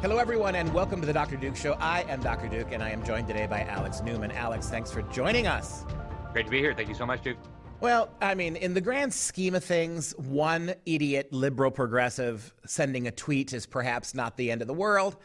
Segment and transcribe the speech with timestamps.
[0.00, 1.36] Hello, everyone, and welcome to the Dr.
[1.36, 1.72] Duke Show.
[1.80, 2.46] I am Dr.
[2.46, 4.30] Duke, and I am joined today by Alex Newman.
[4.30, 5.84] Alex, thanks for joining us.
[6.32, 6.72] Great to be here.
[6.72, 7.36] Thank you so much, Duke.
[7.80, 13.10] Well, I mean, in the grand scheme of things, one idiot liberal progressive sending a
[13.10, 15.16] tweet is perhaps not the end of the world.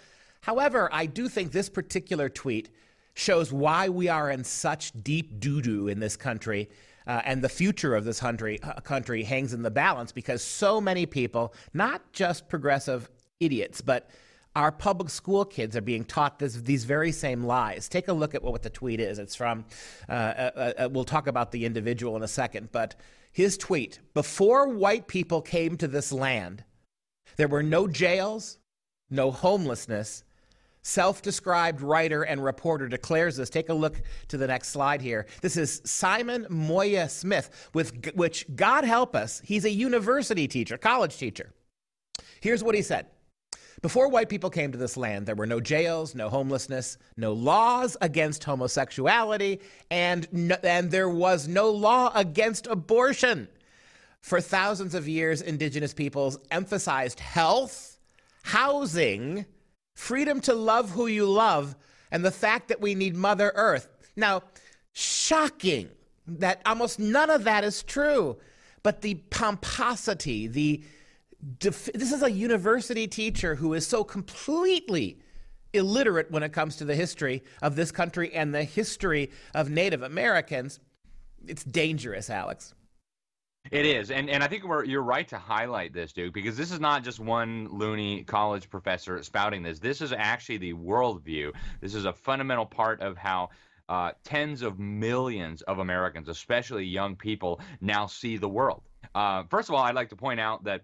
[0.41, 2.71] However, I do think this particular tweet
[3.13, 6.67] shows why we are in such deep doo doo in this country.
[7.05, 10.81] Uh, and the future of this country, uh, country hangs in the balance because so
[10.81, 13.07] many people, not just progressive
[13.39, 14.09] idiots, but
[14.55, 17.89] our public school kids are being taught this, these very same lies.
[17.89, 19.19] Take a look at what the tweet is.
[19.19, 19.65] It's from,
[20.07, 22.95] uh, uh, uh, we'll talk about the individual in a second, but
[23.31, 26.63] his tweet Before white people came to this land,
[27.35, 28.59] there were no jails,
[29.09, 30.23] no homelessness.
[30.85, 33.49] Self described writer and reporter declares this.
[33.49, 35.25] Take a look to the next slide here.
[35.41, 41.17] This is Simon Moya Smith, with, which, God help us, he's a university teacher, college
[41.17, 41.53] teacher.
[42.41, 43.07] Here's what he said
[43.83, 47.97] before white people came to this land, there were no jails, no homelessness, no laws
[47.99, 49.59] against homosexuality,
[49.91, 53.49] and, no, and there was no law against abortion.
[54.21, 57.99] For thousands of years, indigenous peoples emphasized health,
[58.43, 59.45] housing,
[59.95, 61.75] freedom to love who you love,
[62.09, 63.89] and the fact that we need Mother Earth.
[64.15, 64.43] Now,
[64.93, 65.89] shocking
[66.25, 68.37] that almost none of that is true,
[68.81, 70.83] but the pomposity, the
[71.59, 75.19] def- this is a university teacher who is so completely
[75.73, 80.03] illiterate when it comes to the history of this country and the history of Native
[80.03, 80.79] Americans.
[81.47, 82.73] It's dangerous, Alex.
[83.71, 86.81] It is, and and I think you're right to highlight this, Duke, because this is
[86.81, 89.79] not just one loony college professor spouting this.
[89.79, 91.53] This is actually the worldview.
[91.79, 93.49] This is a fundamental part of how
[93.87, 98.81] uh, tens of millions of Americans, especially young people, now see the world.
[99.15, 100.81] Uh, first of all, I'd like to point out that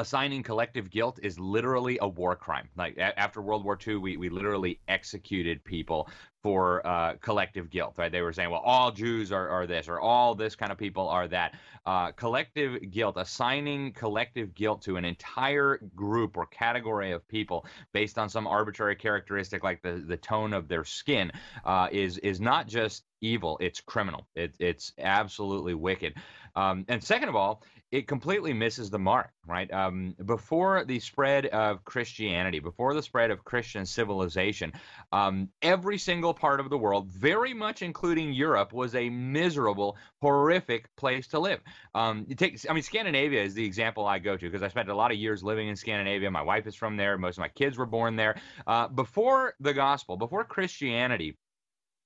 [0.00, 2.68] assigning collective guilt is literally a war crime.
[2.74, 6.08] Like a- after World War II, we, we literally executed people
[6.42, 8.10] for uh, collective guilt, right?
[8.10, 11.06] They were saying, well, all Jews are, are this, or all this kind of people
[11.06, 11.54] are that.
[11.84, 18.18] Uh, collective guilt, assigning collective guilt to an entire group or category of people based
[18.18, 21.30] on some arbitrary characteristic like the, the tone of their skin,
[21.66, 24.26] uh, is, is not just evil, it's criminal.
[24.34, 26.14] It, it's absolutely wicked.
[26.56, 29.70] Um, and second of all, it completely misses the mark, right?
[29.72, 34.72] Um, before the spread of Christianity, before the spread of Christian civilization,
[35.10, 40.94] um, every single part of the world, very much including Europe, was a miserable, horrific
[40.94, 41.60] place to live.
[41.94, 44.88] Um, you take, I mean, Scandinavia is the example I go to because I spent
[44.88, 46.30] a lot of years living in Scandinavia.
[46.30, 47.18] My wife is from there.
[47.18, 48.40] Most of my kids were born there.
[48.68, 51.36] Uh, before the gospel, before Christianity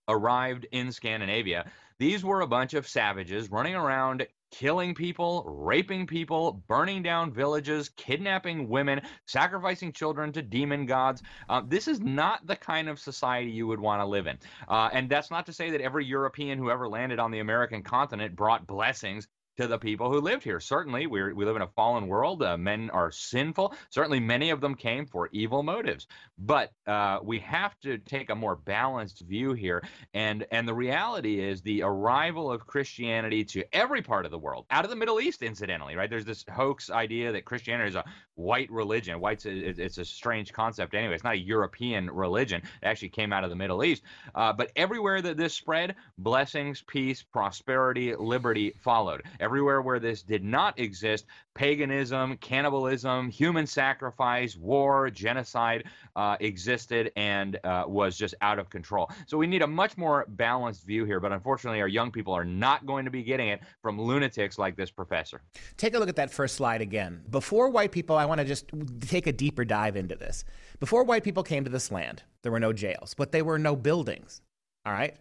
[0.08, 6.62] arrived in Scandinavia, these were a bunch of savages running around killing people, raping people,
[6.68, 11.22] burning down villages, kidnapping women, sacrificing children to demon gods.
[11.48, 14.38] Uh, this is not the kind of society you would want to live in.
[14.68, 17.82] Uh, and that's not to say that every European who ever landed on the American
[17.82, 19.26] continent brought blessings
[19.56, 20.60] to the people who lived here.
[20.60, 22.42] Certainly, we we live in a fallen world.
[22.42, 23.74] Uh, men are sinful.
[23.90, 26.06] Certainly, many of them came for evil motives.
[26.38, 29.82] But uh, we have to take a more balanced view here.
[30.12, 34.66] And and the reality is the arrival of Christianity to every part of the world,
[34.70, 36.10] out of the Middle East, incidentally, right?
[36.10, 38.04] There's this hoax idea that Christianity is a
[38.34, 39.20] white religion.
[39.20, 41.14] White's it's a strange concept anyway.
[41.14, 42.62] It's not a European religion.
[42.82, 44.02] It actually came out of the Middle East.
[44.34, 49.22] Uh, but everywhere that this spread, blessings, peace, prosperity, liberty followed.
[49.44, 55.84] Everywhere where this did not exist, paganism, cannibalism, human sacrifice, war, genocide
[56.16, 59.10] uh, existed and uh, was just out of control.
[59.26, 61.20] So we need a much more balanced view here.
[61.20, 64.76] But unfortunately, our young people are not going to be getting it from lunatics like
[64.76, 65.42] this professor.
[65.76, 67.22] Take a look at that first slide again.
[67.28, 70.46] Before white people, I want to just take a deeper dive into this.
[70.80, 73.76] Before white people came to this land, there were no jails, but there were no
[73.76, 74.40] buildings.
[74.86, 75.14] All right?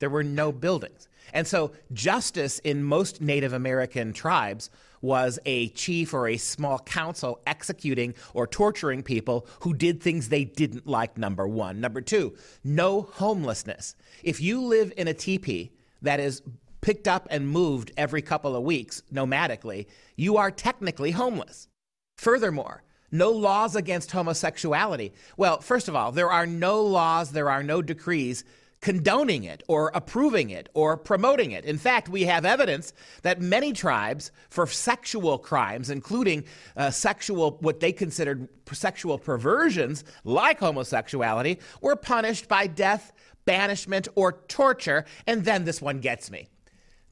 [0.00, 1.08] There were no buildings.
[1.32, 7.40] And so, justice in most Native American tribes was a chief or a small council
[7.46, 11.80] executing or torturing people who did things they didn't like, number one.
[11.80, 13.94] Number two, no homelessness.
[14.22, 15.72] If you live in a teepee
[16.02, 16.42] that is
[16.80, 19.86] picked up and moved every couple of weeks nomadically,
[20.16, 21.68] you are technically homeless.
[22.16, 25.12] Furthermore, no laws against homosexuality.
[25.36, 28.44] Well, first of all, there are no laws, there are no decrees
[28.80, 31.64] condoning it or approving it or promoting it.
[31.64, 32.92] In fact, we have evidence
[33.22, 36.44] that many tribes, for sexual crimes, including
[36.76, 43.12] uh, sexual, what they considered sexual perversions like homosexuality, were punished by death,
[43.44, 45.04] banishment, or torture.
[45.26, 46.48] And then this one gets me.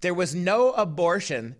[0.02, 1.56] There was no abortion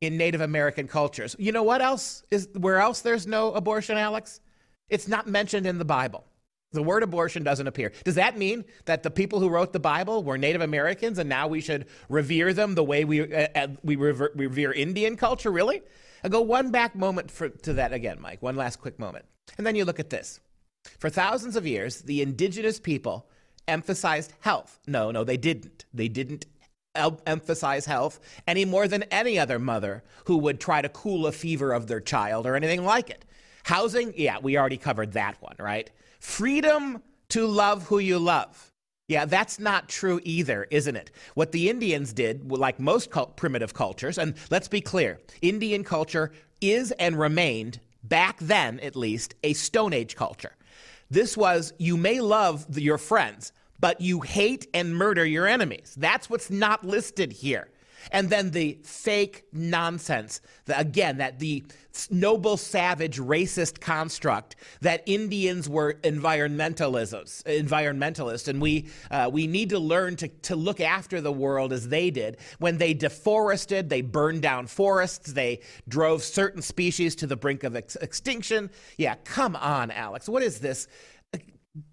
[0.00, 1.34] in Native American cultures.
[1.38, 4.40] You know what else is where else there's no abortion, Alex?
[4.88, 6.24] It's not mentioned in the Bible.
[6.72, 7.92] The word abortion doesn't appear.
[8.04, 11.48] Does that mean that the people who wrote the Bible were Native Americans and now
[11.48, 15.50] we should revere them the way we, uh, uh we revere, revere, Indian culture?
[15.50, 15.82] Really?
[16.22, 18.42] I go one back moment for, to that again, Mike.
[18.42, 19.24] One last quick moment.
[19.56, 20.40] And then you look at this.
[20.98, 23.30] For thousands of years, the indigenous people
[23.66, 24.78] emphasized health.
[24.86, 25.86] No, no, they didn't.
[25.94, 26.44] They didn't
[26.94, 31.72] emphasize health any more than any other mother who would try to cool a fever
[31.72, 33.24] of their child or anything like it.
[33.64, 35.90] Housing, yeah, we already covered that one, right?
[36.18, 38.72] Freedom to love who you love.
[39.08, 41.10] Yeah, that's not true either, isn't it?
[41.34, 46.30] What the Indians did, like most primitive cultures, and let's be clear Indian culture
[46.60, 50.54] is and remained, back then at least, a Stone Age culture.
[51.10, 55.94] This was you may love the, your friends, but you hate and murder your enemies.
[55.96, 57.68] That's what's not listed here.
[58.12, 61.64] And then the fake nonsense, the, again, that the
[62.10, 69.78] noble, savage, racist construct that Indians were environmentalists, environmentalists, and we uh, we need to
[69.78, 72.38] learn to to look after the world as they did.
[72.58, 77.74] When they deforested, they burned down forests, they drove certain species to the brink of
[77.74, 78.70] ex- extinction.
[78.96, 80.86] Yeah, come on, Alex, what is this?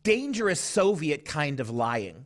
[0.04, 2.26] dangerous Soviet kind of lying.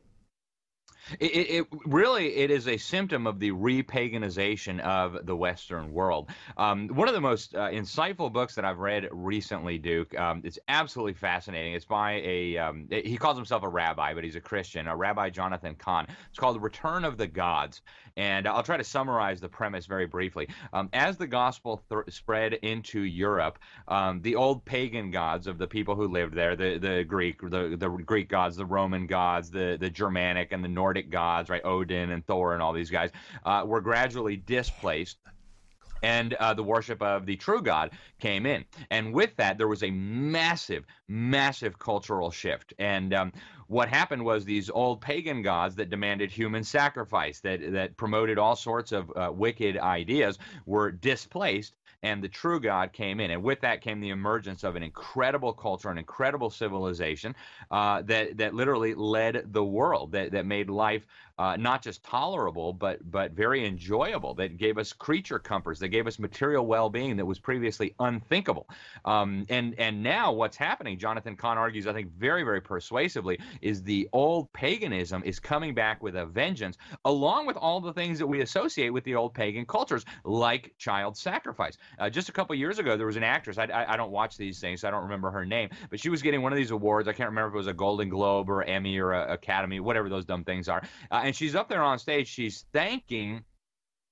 [1.20, 6.30] It, it, really it is a symptom of the repaganization of the Western world.
[6.58, 10.18] Um, one of the most uh, insightful books that I've read recently, Duke.
[10.18, 11.74] Um, it's absolutely fascinating.
[11.74, 14.88] It's by a um, he calls himself a rabbi, but he's a Christian.
[14.88, 16.08] A Rabbi Jonathan Cahn.
[16.30, 17.82] It's called The "Return of the Gods,"
[18.18, 20.50] and I'll try to summarize the premise very briefly.
[20.74, 25.68] Um, as the gospel th- spread into Europe, um, the old pagan gods of the
[25.68, 29.78] people who lived there, the the Greek, the the Greek gods, the Roman gods, the
[29.80, 31.64] the Germanic and the Nordic Nordic gods, right?
[31.64, 33.12] Odin and Thor and all these guys
[33.46, 35.18] uh, were gradually displaced
[36.02, 38.64] and uh, the worship of the true God came in.
[38.90, 42.74] And with that, there was a massive, massive cultural shift.
[42.80, 43.34] And um,
[43.68, 48.56] what happened was these old pagan gods that demanded human sacrifice, that that promoted all
[48.56, 53.32] sorts of uh, wicked ideas, were displaced and the true God came in.
[53.32, 57.36] And with that came the emergence of an incredible culture, an incredible civilization
[57.72, 61.06] uh, that that literally led the world, that that made life
[61.40, 64.36] uh, not just tolerable, but but very enjoyable.
[64.36, 65.80] That gave us creature comforts.
[65.80, 68.68] That gave us material well-being that was previously unthinkable.
[69.06, 71.00] Um, and and now what's happening?
[71.00, 76.04] Jonathan Cahn argues, I think, very very persuasively, is the old paganism is coming back
[76.04, 79.66] with a vengeance, along with all the things that we associate with the old pagan
[79.66, 81.78] cultures, like child sacrifice.
[82.00, 83.58] Uh, just a couple years ago, there was an actress.
[83.58, 86.10] I, I, I don't watch these things, so I don't remember her name, but she
[86.10, 87.08] was getting one of these awards.
[87.08, 90.26] I can't remember if it was a Golden Globe or Emmy or Academy, whatever those
[90.26, 90.84] dumb things are.
[91.10, 92.28] Uh, and she's up there on stage.
[92.28, 93.44] She's thanking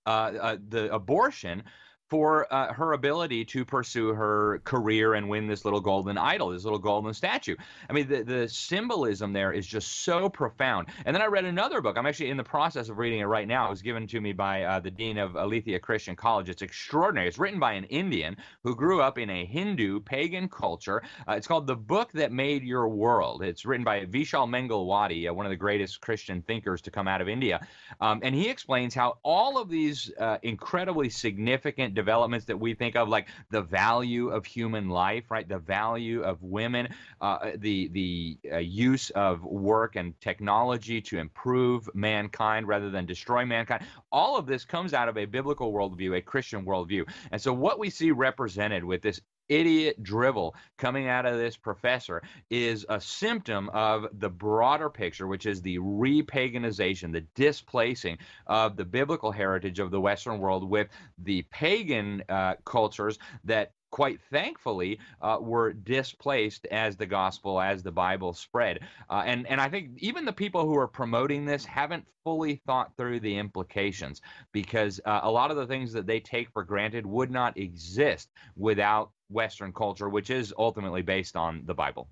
[0.06, 0.10] uh,
[0.40, 1.64] uh, the abortion
[2.10, 6.64] for uh, her ability to pursue her career and win this little golden idol, this
[6.64, 7.56] little golden statue.
[7.90, 10.88] I mean, the, the symbolism there is just so profound.
[11.06, 11.98] And then I read another book.
[11.98, 13.68] I'm actually in the process of reading it right now.
[13.68, 16.50] It was given to me by uh, the dean of Aletheia Christian College.
[16.50, 17.28] It's extraordinary.
[17.28, 21.04] It's written by an Indian who grew up in a Hindu pagan culture.
[21.28, 23.44] Uh, it's called The Book That Made Your World.
[23.44, 27.22] It's written by Vishal Mangalwadi, uh, one of the greatest Christian thinkers to come out
[27.22, 27.68] of India.
[28.00, 32.96] Um, and he explains how all of these uh, incredibly significant developments that we think
[32.96, 35.48] of, like the value of human life, right?
[35.50, 36.88] The value of women,
[37.20, 43.46] uh, the the uh, use of work and technology to improve mankind rather than destroy
[43.46, 43.84] mankind.
[44.12, 47.04] All of this comes out of a biblical worldview, a Christian worldview.
[47.32, 52.22] And so, what we see represented with this idiot drivel coming out of this professor
[52.50, 58.86] is a symptom of the broader picture, which is the repaganization, the displacing of the
[58.86, 60.88] biblical heritage of the Western world with
[61.24, 67.92] the pagan uh, cultures that quite thankfully, uh, were displaced as the gospel, as the
[67.92, 68.80] Bible spread.
[69.10, 72.92] Uh, and, and I think even the people who are promoting this haven't fully thought
[72.98, 77.06] through the implications because uh, a lot of the things that they take for granted
[77.06, 82.08] would not exist without Western culture, which is ultimately based on the Bible.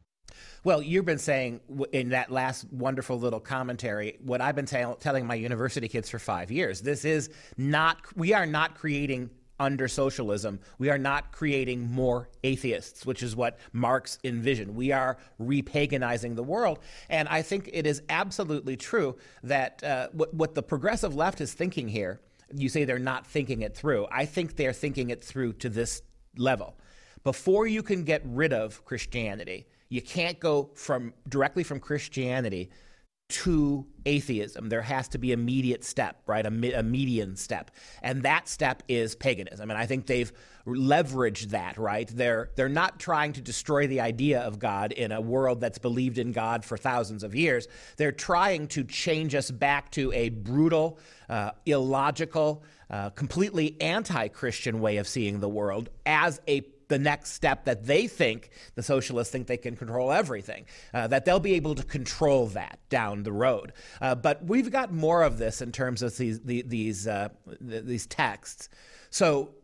[0.63, 5.25] Well, you've been saying in that last wonderful little commentary what I've been t- telling
[5.25, 6.81] my university kids for five years.
[6.81, 13.05] This is not, we are not creating under socialism, we are not creating more atheists,
[13.05, 14.75] which is what Marx envisioned.
[14.75, 16.79] We are repaganizing the world.
[17.09, 21.53] And I think it is absolutely true that uh, what, what the progressive left is
[21.53, 22.19] thinking here,
[22.53, 24.07] you say they're not thinking it through.
[24.11, 26.01] I think they're thinking it through to this
[26.37, 26.75] level.
[27.25, 32.69] Before you can get rid of Christianity, you can't go from directly from Christianity
[33.27, 34.69] to atheism.
[34.69, 36.45] There has to be a immediate step, right?
[36.45, 37.71] A, a, median step.
[38.03, 39.71] And that step is paganism.
[39.71, 40.31] And I think they've
[40.67, 42.07] leveraged that, right?
[42.07, 46.19] They're, they're not trying to destroy the idea of God in a world that's believed
[46.19, 47.67] in God for thousands of years.
[47.97, 54.79] They're trying to change us back to a brutal, uh, illogical, uh, completely anti Christian
[54.79, 59.31] way of seeing the world as a the next step that they think the socialists
[59.31, 63.31] think they can control everything uh, that they'll be able to control that down the
[63.31, 63.73] road.
[64.01, 68.69] Uh, but we've got more of this in terms of these these uh, these texts.
[69.09, 69.55] So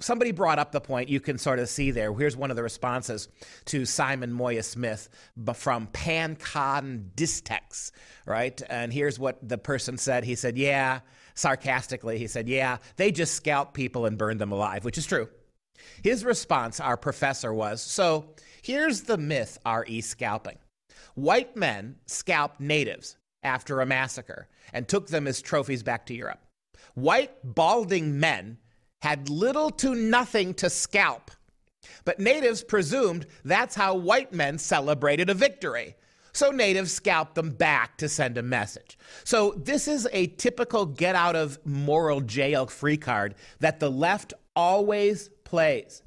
[0.00, 2.62] somebody brought up the point you can sort of see there here's one of the
[2.62, 3.28] responses
[3.64, 5.08] to simon moya smith
[5.54, 7.90] from pancon distex
[8.28, 8.60] right?
[8.68, 10.24] And here's what the person said.
[10.24, 11.00] He said yeah
[11.34, 15.28] sarcastically he said yeah they just scalp people and burn them alive which is true
[16.02, 20.00] his response, our professor, was So here's the myth R.E.
[20.00, 20.58] scalping.
[21.14, 26.40] White men scalped natives after a massacre and took them as trophies back to Europe.
[26.94, 28.58] White, balding men
[29.02, 31.30] had little to nothing to scalp.
[32.04, 35.96] But natives presumed that's how white men celebrated a victory.
[36.32, 38.98] So natives scalped them back to send a message.
[39.24, 44.34] So this is a typical get out of moral jail free card that the left
[44.54, 46.02] always plays,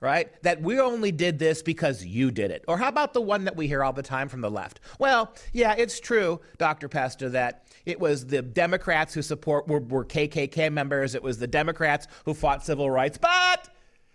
[0.00, 0.30] right?
[0.42, 2.64] That we only did this because you did it.
[2.66, 4.80] Or how about the one that we hear all the time from the left?
[4.98, 6.88] Well, yeah, it's true, Dr.
[6.88, 11.14] Pesta, that it was the Democrats who support were, were KKK members.
[11.14, 13.68] It was the Democrats who fought civil rights, but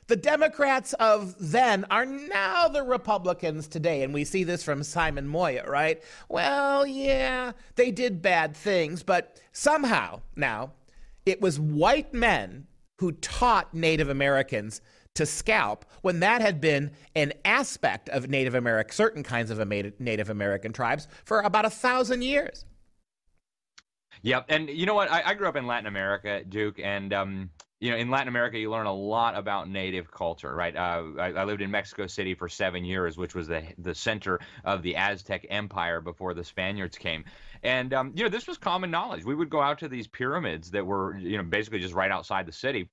[0.07, 4.03] the Democrats of then are now the Republicans today.
[4.03, 6.03] And we see this from Simon Moya, right?
[6.27, 10.73] Well, yeah, they did bad things, but somehow now
[11.25, 12.67] it was white men
[12.99, 14.81] who taught Native Americans
[15.15, 19.65] to scalp when that had been an aspect of Native American, certain kinds of
[19.99, 22.65] Native American tribes for about a thousand years.
[24.21, 25.11] Yep, and you know what?
[25.11, 27.49] I, I grew up in Latin America, Duke, and um,
[27.85, 30.75] you know, in Latin America, you learn a lot about native culture, right?
[30.75, 34.39] Uh, I, I, lived in Mexico City for seven years, which was the the center
[34.63, 37.23] of the Aztec Empire before the Spaniards came.
[37.61, 39.23] And um, you know, this was common knowledge.
[39.23, 42.47] We would go out to these pyramids that were, you know, basically just right outside
[42.47, 42.89] the city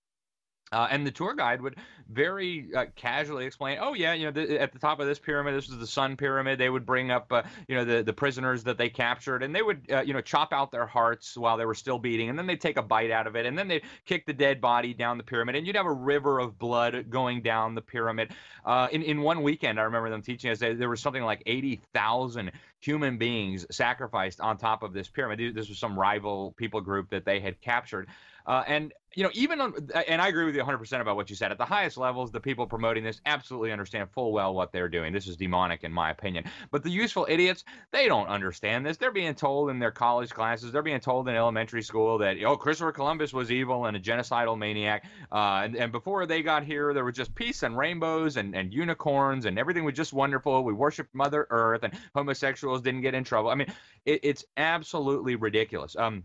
[0.73, 1.77] uh, and the tour guide would
[2.09, 5.55] very uh, casually explain, "Oh yeah, you know, the, at the top of this pyramid,
[5.55, 8.65] this is the Sun Pyramid." They would bring up, uh, you know, the the prisoners
[8.65, 11.65] that they captured, and they would, uh, you know, chop out their hearts while they
[11.65, 13.83] were still beating, and then they'd take a bite out of it, and then they'd
[14.05, 17.43] kick the dead body down the pyramid, and you'd have a river of blood going
[17.43, 18.33] down the pyramid.
[18.65, 21.81] Uh, in in one weekend, I remember them teaching us there was something like eighty
[21.93, 25.55] thousand human beings sacrificed on top of this pyramid.
[25.55, 28.09] This was some rival people group that they had captured.
[28.47, 29.75] Uh, and you know, even on,
[30.09, 31.53] and I agree with you 100% about what you said.
[31.53, 35.13] At the highest levels, the people promoting this absolutely understand full well what they're doing.
[35.13, 36.45] This is demonic, in my opinion.
[36.71, 38.97] But the useful idiots, they don't understand this.
[38.97, 42.57] They're being told in their college classes, they're being told in elementary school that, oh,
[42.57, 45.05] Christopher Columbus was evil and a genocidal maniac.
[45.31, 48.73] Uh, and, and before they got here, there was just peace and rainbows and, and
[48.73, 50.65] unicorns and everything was just wonderful.
[50.65, 53.51] We worshiped Mother Earth and homosexuals didn't get in trouble.
[53.51, 53.73] I mean,
[54.07, 55.97] it, it's absolutely ridiculous.
[55.97, 56.25] Um,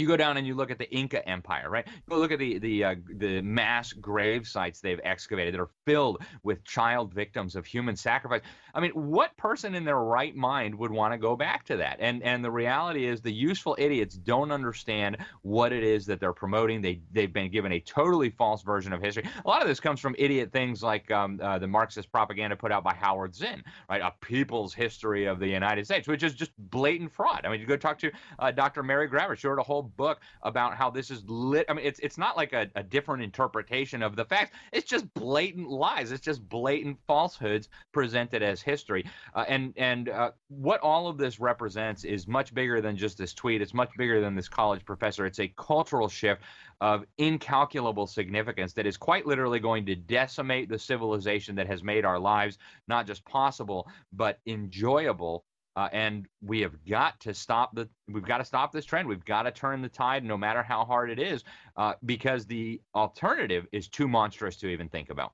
[0.00, 1.86] you go down and you look at the Inca Empire, right?
[2.08, 6.22] Go look at the the uh, the mass grave sites they've excavated that are filled
[6.42, 8.42] with child victims of human sacrifice.
[8.74, 11.98] I mean, what person in their right mind would want to go back to that?
[12.00, 16.32] And and the reality is, the useful idiots don't understand what it is that they're
[16.32, 16.80] promoting.
[16.80, 19.24] They they've been given a totally false version of history.
[19.44, 22.72] A lot of this comes from idiot things like um, uh, the Marxist propaganda put
[22.72, 24.00] out by Howard Zinn, right?
[24.00, 27.42] A people's history of the United States, which is just blatant fraud.
[27.44, 28.82] I mean, you go talk to uh, Dr.
[28.82, 29.36] Mary Grabar.
[29.36, 31.66] She wrote a whole book about how this is lit.
[31.68, 34.56] I mean, it's it's not like a, a different interpretation of the facts.
[34.72, 36.12] It's just blatant lies.
[36.12, 39.04] It's just blatant falsehoods presented as history.
[39.34, 43.34] Uh, and and uh, what all of this represents is much bigger than just this
[43.34, 43.62] tweet.
[43.62, 45.26] It's much bigger than this college professor.
[45.26, 46.42] It's a cultural shift
[46.80, 52.04] of incalculable significance that is quite literally going to decimate the civilization that has made
[52.04, 55.44] our lives not just possible but enjoyable
[55.76, 59.06] uh, and we have got to stop the we've got to stop this trend.
[59.06, 61.44] We've got to turn the tide no matter how hard it is
[61.76, 65.32] uh, because the alternative is too monstrous to even think about.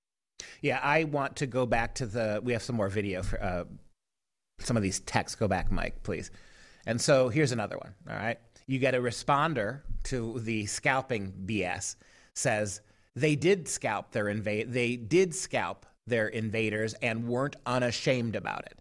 [0.61, 3.65] Yeah i want to go back to the we have some more video for uh,
[4.59, 5.37] some of these texts.
[5.37, 6.31] Go back mike please.
[6.89, 8.39] And so here's another one all right?
[8.67, 11.97] You get a responder to the scalping bs
[12.35, 12.83] says
[13.15, 18.79] they did scalp their invade they did scalp their invaders and weren't unashamed about it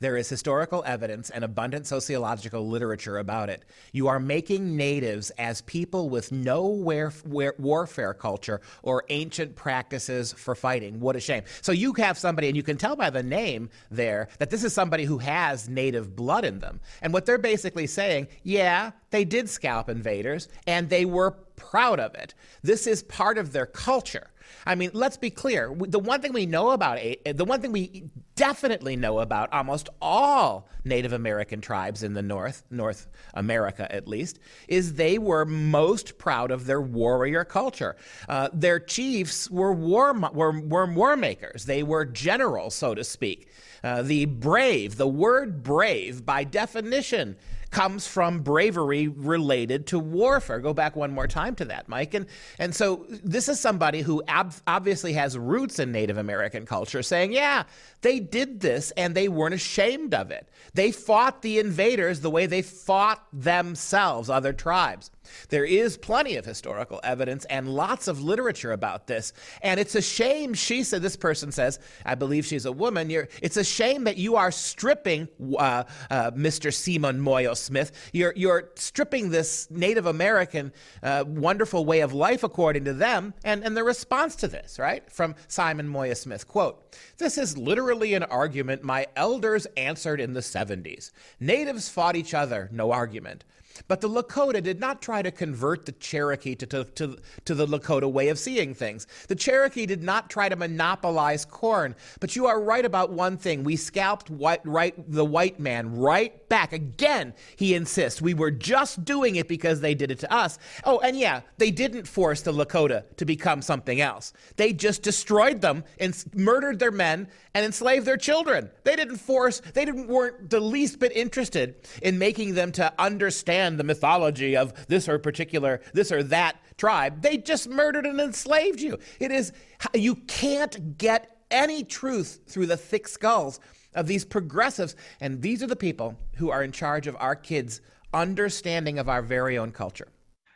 [0.00, 3.64] There is historical evidence and abundant sociological literature about it.
[3.92, 11.00] You are making natives as people with no warfare culture or ancient practices for fighting.
[11.00, 11.42] What a shame.
[11.62, 14.72] So you have somebody, and you can tell by the name there that this is
[14.72, 16.80] somebody who has native blood in them.
[17.02, 22.14] And what they're basically saying, yeah, they did scalp invaders, and they were proud of
[22.14, 22.34] it.
[22.62, 24.30] This is part of their culture.
[24.66, 25.74] I mean, let's be clear.
[25.74, 30.68] The one thing we know about, the one thing we definitely know about almost all
[30.84, 34.38] Native American tribes in the North, North America at least,
[34.68, 37.96] is they were most proud of their warrior culture.
[38.28, 41.64] Uh, their chiefs were war, were, were war makers.
[41.64, 43.48] They were generals, so to speak.
[43.82, 47.36] Uh, the brave, the word brave, by definition,
[47.70, 50.58] comes from bravery related to warfare.
[50.60, 52.14] Go back one more time to that, Mike.
[52.14, 52.26] And,
[52.58, 57.32] and so this is somebody who ab- obviously has roots in Native American culture saying,
[57.32, 57.64] yeah,
[58.00, 60.48] they did this and they weren't ashamed of it.
[60.74, 65.10] They fought the invaders the way they fought themselves, other tribes.
[65.48, 69.32] There is plenty of historical evidence and lots of literature about this.
[69.62, 73.28] And it's a shame, she said, this person says, I believe she's a woman, You're,
[73.42, 76.72] it's a shame that you are stripping uh, uh, Mr.
[76.72, 78.10] Simon Moya Smith.
[78.12, 83.64] You're, you're stripping this Native American uh, wonderful way of life, according to them, and,
[83.64, 85.10] and the response to this, right?
[85.10, 90.40] From Simon Moya Smith, quote, This is literally an argument my elders answered in the
[90.40, 91.10] 70s.
[91.40, 93.44] Natives fought each other, no argument.
[93.86, 97.66] But the Lakota did not try to convert the Cherokee to, to, to, to, the
[97.66, 99.06] Lakota way of seeing things.
[99.28, 101.94] The Cherokee did not try to monopolize corn.
[102.20, 103.64] But you are right about one thing.
[103.64, 106.72] We scalped white, right, the white man right back.
[106.72, 108.22] Again, he insists.
[108.22, 110.58] We were just doing it because they did it to us.
[110.84, 114.32] Oh, and yeah, they didn't force the Lakota to become something else.
[114.56, 118.70] They just destroyed them and murdered their men and enslaved their children.
[118.84, 123.67] They didn't force, they didn't, weren't the least bit interested in making them to understand
[123.76, 127.22] the mythology of this or particular, this or that tribe.
[127.22, 128.98] They just murdered and enslaved you.
[129.20, 129.52] It is,
[129.94, 133.60] you can't get any truth through the thick skulls
[133.94, 134.96] of these progressives.
[135.20, 137.80] And these are the people who are in charge of our kids'
[138.12, 140.08] understanding of our very own culture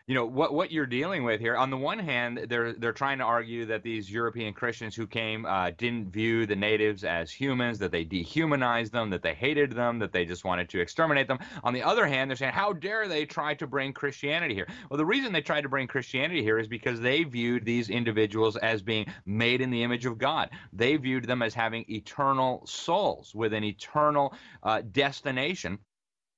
[0.06, 1.56] you know what what you're dealing with here.
[1.56, 5.46] On the one hand, they're they're trying to argue that these European Christians who came
[5.46, 9.98] uh, didn't view the natives as humans, that they dehumanized them, that they hated them,
[10.00, 11.38] that they just wanted to exterminate them.
[11.62, 14.68] On the other hand, they're saying, how dare they try to bring Christianity here?
[14.90, 18.56] Well, the reason they tried to bring Christianity here is because they viewed these individuals
[18.56, 20.50] as being made in the image of God.
[20.72, 25.78] They viewed them as having eternal souls with an eternal uh, destination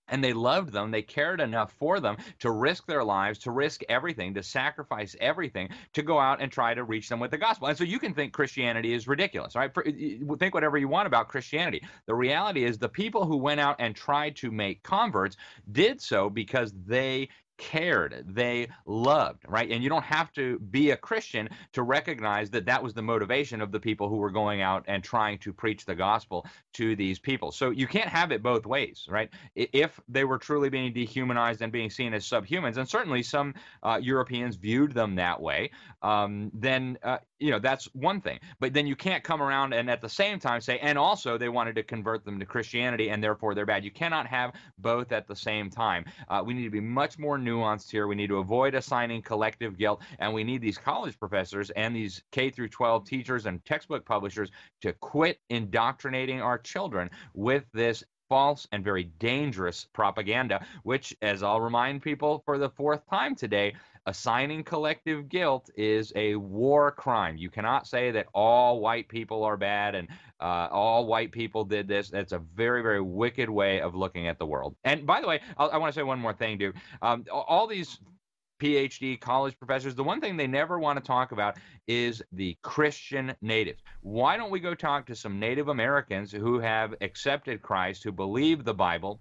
[0.09, 3.83] and they loved them they cared enough for them to risk their lives to risk
[3.89, 7.69] everything to sacrifice everything to go out and try to reach them with the gospel.
[7.69, 9.73] And so you can think christianity is ridiculous right?
[9.75, 11.83] Think whatever you want about christianity.
[12.07, 15.37] The reality is the people who went out and tried to make converts
[15.73, 19.71] did so because they cared, they loved, right?
[19.71, 23.61] And you don't have to be a Christian to recognize that that was the motivation
[23.61, 27.19] of the people who were going out and trying to preach the gospel to these
[27.19, 27.53] people.
[27.53, 29.31] So you can't have it both ways, right?
[29.55, 34.01] If they were truly being dehumanized and being seen as subhumans, and certainly some uh,
[34.03, 35.71] Europeans viewed them that way,
[36.03, 38.39] um, then uh, you know that's one thing.
[38.59, 41.51] But then you can't come around and at the same time say, and also they
[41.51, 43.85] wanted to convert them to Christianity, and therefore they're bad.
[43.85, 46.07] You cannot have both at the same time.
[46.29, 48.07] Uh, we need to be much more nuanced here.
[48.07, 52.23] We need to avoid assigning collective guilt, and we need these college professors and these
[52.33, 58.67] K through 12 teachers and textbook publishers to quit indoctrinating our children with this false
[58.73, 63.75] and very dangerous propaganda, which, as I'll remind people for the fourth time today,
[64.07, 67.37] assigning collective guilt is a war crime.
[67.37, 70.09] You cannot say that all white people are bad and
[70.41, 72.11] uh, all white people did this.
[72.11, 74.77] That's a very, very wicked way of looking at the world.
[74.85, 76.77] And by the way, I'll, i want to say one more thing, dude.
[77.03, 77.99] Um, all these
[78.61, 81.57] PhD college professors, the one thing they never want to talk about
[81.89, 83.83] is the Christian natives.
[84.03, 88.65] Why don't we go talk to some Native Americans who have accepted Christ, who believe
[88.65, 89.21] the Bible,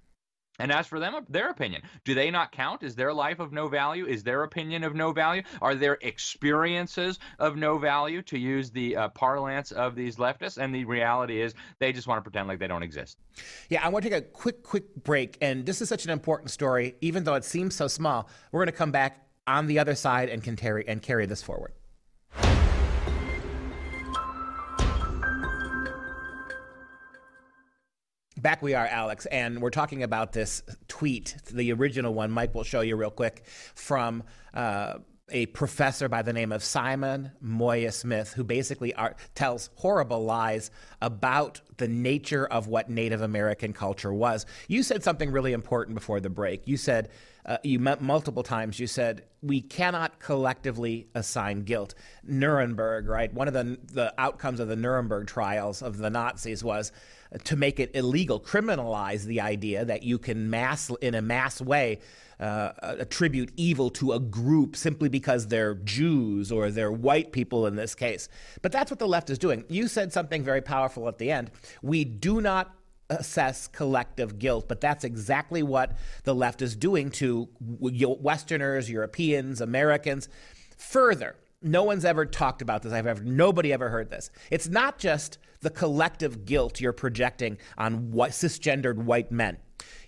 [0.60, 2.84] and as for them, their opinion, do they not count?
[2.84, 4.06] Is their life of no value?
[4.06, 5.42] Is their opinion of no value?
[5.62, 10.58] Are their experiences of no value, to use the uh, parlance of these leftists?
[10.58, 13.18] And the reality is, they just want to pretend like they don't exist.
[13.70, 15.38] Yeah, I want to take a quick, quick break.
[15.42, 18.30] And this is such an important story, even though it seems so small.
[18.52, 21.42] We're going to come back on the other side and can carry and carry this
[21.42, 21.74] forward.
[28.44, 32.30] Back we are, Alex, and we're talking about this tweet, the original one.
[32.30, 34.22] Mike will show you real quick from
[34.54, 34.96] uh,
[35.30, 40.72] a professor by the name of Simon Moya Smith, who basically are, tells horrible lies
[41.02, 44.46] about the nature of what Native American culture was.
[44.68, 46.68] You said something really important before the break.
[46.68, 47.12] You said,
[47.46, 51.94] uh, you met multiple times, you said, we cannot collectively assign guilt.
[52.24, 53.34] Nuremberg, right?
[53.34, 56.92] One of the, the outcomes of the Nuremberg trials of the Nazis was
[57.44, 62.00] to make it illegal, criminalize the idea that you can mass, in a mass way,
[62.40, 67.76] uh, attribute evil to a group simply because they're Jews or they're white people in
[67.76, 68.28] this case.
[68.62, 69.64] But that's what the left is doing.
[69.70, 71.52] You said something very powerful at the end.
[71.82, 72.76] We do not
[73.10, 80.30] assess collective guilt, but that's exactly what the left is doing to Westerners, Europeans, Americans.
[80.78, 82.94] Further, no one's ever talked about this.
[82.94, 84.30] I've ever nobody ever heard this.
[84.52, 89.58] It's not just the collective guilt you're projecting on white, cisgendered white men.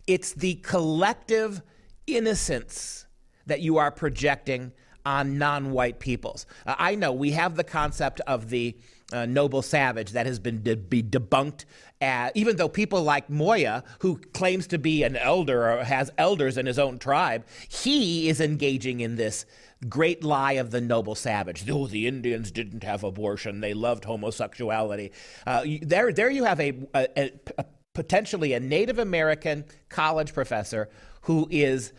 [0.07, 1.61] It's the collective
[2.07, 3.05] innocence
[3.45, 4.73] that you are projecting
[5.05, 6.45] on non white peoples.
[6.65, 8.75] Uh, I know we have the concept of the
[9.13, 11.65] uh, noble savage that has been de- be debunked,
[12.01, 16.57] at, even though people like Moya, who claims to be an elder or has elders
[16.57, 19.45] in his own tribe, he is engaging in this
[19.87, 21.69] great lie of the noble savage.
[21.69, 25.11] Oh, the Indians didn't have abortion; they loved homosexuality.
[25.45, 30.89] Uh, there, there you have a, a, a potentially a Native American college professor
[31.21, 31.93] who is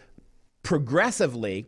[0.62, 1.66] progressively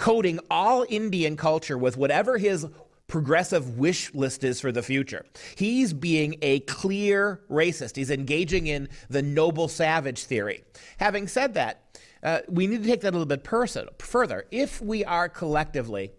[0.00, 2.66] coding all Indian culture with whatever his
[3.06, 5.26] progressive wish list is for the future.
[5.56, 7.96] He's being a clear racist.
[7.96, 10.64] He's engaging in the noble savage theory.
[10.96, 14.46] Having said that, uh, we need to take that a little bit personal, further.
[14.50, 16.12] If we are collectively,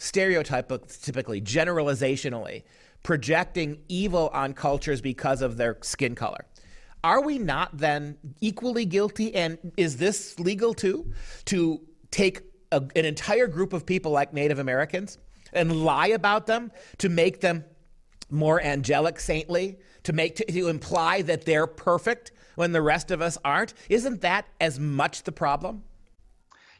[0.00, 2.64] stereotypically, generalizationally,
[3.04, 6.44] projecting evil on cultures because of their skin color,
[7.04, 9.32] are we not then equally guilty?
[9.32, 11.12] And is this legal too?
[11.46, 15.18] To take a, an entire group of people like Native Americans
[15.52, 17.64] and lie about them to make them
[18.30, 23.20] more angelic, saintly, to make to, to imply that they're perfect when the rest of
[23.20, 23.74] us aren't?
[23.88, 25.84] Isn't that as much the problem?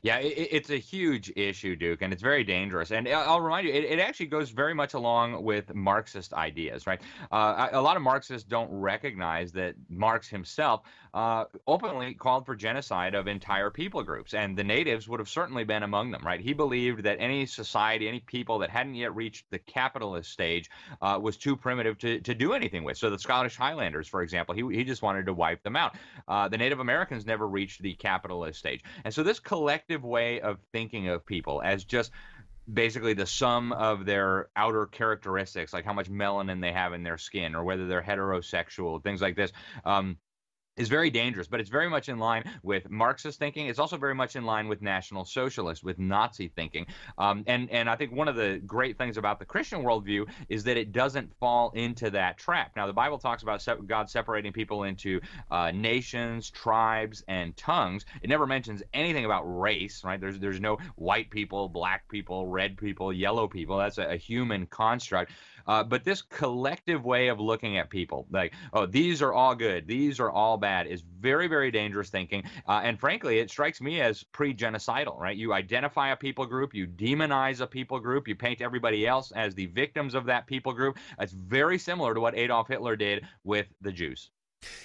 [0.03, 2.91] Yeah, it, it's a huge issue, Duke, and it's very dangerous.
[2.91, 7.01] And I'll remind you, it, it actually goes very much along with Marxist ideas, right?
[7.31, 10.83] Uh, a lot of Marxists don't recognize that Marx himself
[11.15, 15.65] uh, openly called for genocide of entire people groups, and the natives would have certainly
[15.65, 16.41] been among them, right?
[16.41, 20.71] He believed that any society, any people that hadn't yet reached the capitalist stage
[21.03, 22.97] uh, was too primitive to, to do anything with.
[22.97, 25.97] So the Scottish Highlanders, for example, he, he just wanted to wipe them out.
[26.27, 28.83] Uh, the Native Americans never reached the capitalist stage.
[29.05, 32.11] And so this collective way of thinking of people as just
[32.73, 37.19] basically the sum of their outer characteristics, like how much melanin they have in their
[37.19, 39.53] skin, or whether they're heterosexual, things like this.
[39.85, 40.17] Um,
[40.77, 43.67] is very dangerous, but it's very much in line with Marxist thinking.
[43.67, 46.87] It's also very much in line with National Socialist, with Nazi thinking.
[47.19, 50.65] Um, and and I think one of the great things about the Christian worldview is
[50.65, 52.73] that it doesn't fall into that trap.
[52.75, 58.07] Now, the Bible talks about God separating people into uh, nations, tribes, and tongues.
[58.23, 60.21] It never mentions anything about race, right?
[60.21, 63.77] There's there's no white people, black people, red people, yellow people.
[63.77, 65.33] That's a, a human construct.
[65.67, 69.87] Uh, but this collective way of looking at people, like, oh, these are all good,
[69.87, 72.43] these are all bad, is very, very dangerous thinking.
[72.67, 75.37] Uh, and frankly, it strikes me as pre genocidal, right?
[75.37, 79.55] You identify a people group, you demonize a people group, you paint everybody else as
[79.55, 80.97] the victims of that people group.
[81.21, 84.31] It's very similar to what Adolf Hitler did with the Jews.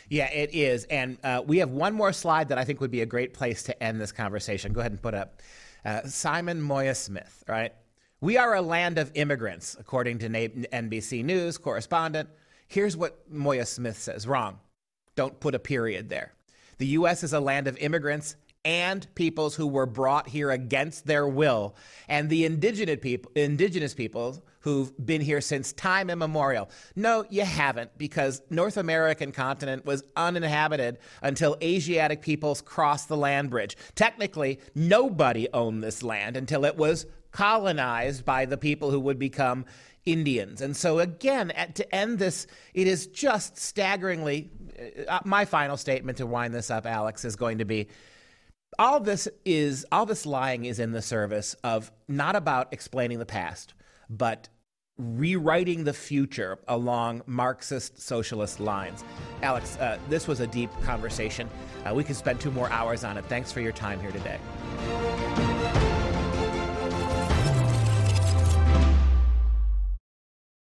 [0.09, 0.85] Yeah, it is.
[0.85, 3.63] And uh, we have one more slide that I think would be a great place
[3.63, 4.73] to end this conversation.
[4.73, 5.41] Go ahead and put up.
[5.85, 7.73] Uh, Simon Moya Smith, right?
[8.19, 12.29] We are a land of immigrants, according to NBC News correspondent.
[12.67, 14.59] Here's what Moya Smith says wrong.
[15.17, 16.31] Don't put a period there.
[16.77, 17.23] The U.S.
[17.23, 21.75] is a land of immigrants and peoples who were brought here against their will,
[22.07, 26.69] and the indigenous people, indigenous peoples who've been here since time immemorial.
[26.95, 33.49] No, you haven't, because North American continent was uninhabited until Asiatic peoples crossed the land
[33.49, 33.75] bridge.
[33.95, 39.65] Technically, nobody owned this land until it was colonized by the people who would become
[40.07, 40.61] Indians.
[40.61, 44.49] And so, again, at, to end this, it is just staggeringly.
[44.79, 47.87] Uh, uh, my final statement to wind this up, Alex, is going to be
[48.79, 53.25] all this is all this lying is in the service of not about explaining the
[53.25, 53.73] past,
[54.09, 54.49] but
[54.97, 59.03] rewriting the future along Marxist socialist lines.
[59.43, 61.49] Alex, uh, this was a deep conversation.
[61.85, 63.25] Uh, we could spend two more hours on it.
[63.25, 64.39] Thanks for your time here today.